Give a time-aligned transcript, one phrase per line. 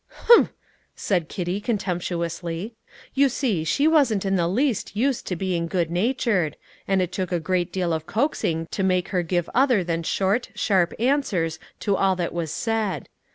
[0.25, 0.49] "Humph!"
[0.95, 2.73] said Kitty contemptuously.
[3.13, 7.31] You see she wasn't in the least used to being good natured, and it took
[7.31, 11.95] a great deal of coaxing to make her give other than short, sharp answers to
[11.95, 13.09] all that was said.